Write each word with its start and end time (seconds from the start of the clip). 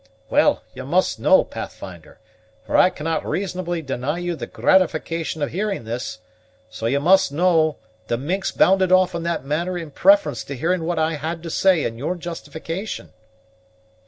Well, 0.31 0.63
you 0.73 0.83
must 0.83 1.19
know, 1.19 1.43
Pathfinder, 1.43 2.17
for 2.65 2.75
I 2.75 2.89
cannot 2.89 3.23
reasonably 3.23 3.83
deny 3.83 4.17
you 4.17 4.35
the 4.35 4.47
gratification 4.47 5.43
of 5.43 5.51
hearing 5.51 5.83
this, 5.83 6.17
so 6.71 6.87
you 6.87 6.99
must 6.99 7.31
know 7.31 7.77
the 8.07 8.17
minx 8.17 8.49
bounded 8.51 8.91
off 8.91 9.13
in 9.13 9.21
that 9.29 9.45
manner 9.45 9.77
in 9.77 9.91
preference 9.91 10.43
to 10.45 10.55
hearing 10.57 10.85
what 10.85 10.97
I 10.97 11.17
had 11.17 11.43
to 11.43 11.51
say 11.51 11.83
in 11.83 11.99
your 11.99 12.15
justification." 12.15 13.13